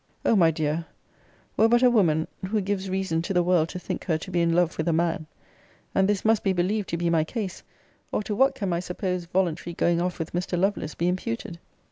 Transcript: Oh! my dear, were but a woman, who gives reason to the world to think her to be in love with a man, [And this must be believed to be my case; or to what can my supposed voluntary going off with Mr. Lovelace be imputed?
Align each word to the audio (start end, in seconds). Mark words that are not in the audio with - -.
Oh! 0.25 0.35
my 0.35 0.49
dear, 0.49 0.87
were 1.55 1.67
but 1.67 1.83
a 1.83 1.91
woman, 1.91 2.27
who 2.47 2.59
gives 2.59 2.89
reason 2.89 3.21
to 3.21 3.35
the 3.35 3.43
world 3.43 3.69
to 3.69 3.77
think 3.77 4.05
her 4.05 4.17
to 4.17 4.31
be 4.31 4.41
in 4.41 4.51
love 4.51 4.75
with 4.79 4.87
a 4.87 4.93
man, 4.93 5.27
[And 5.93 6.09
this 6.09 6.25
must 6.25 6.43
be 6.43 6.53
believed 6.53 6.89
to 6.89 6.97
be 6.97 7.11
my 7.11 7.23
case; 7.23 7.61
or 8.11 8.23
to 8.23 8.33
what 8.33 8.55
can 8.55 8.67
my 8.69 8.79
supposed 8.79 9.29
voluntary 9.29 9.75
going 9.75 10.01
off 10.01 10.17
with 10.17 10.33
Mr. 10.33 10.57
Lovelace 10.59 10.95
be 10.95 11.07
imputed? 11.07 11.59